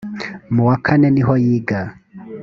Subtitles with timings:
[0.53, 1.79] mu wa kane niho yiga